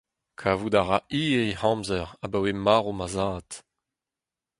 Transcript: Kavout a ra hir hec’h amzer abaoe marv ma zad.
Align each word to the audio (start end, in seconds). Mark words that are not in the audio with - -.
Kavout 0.39 0.75
a 0.79 0.81
ra 0.83 0.97
hir 1.13 1.39
hec’h 1.47 1.67
amzer 1.71 2.07
abaoe 2.23 2.51
marv 2.65 2.87
ma 2.97 3.07
zad. 3.15 3.49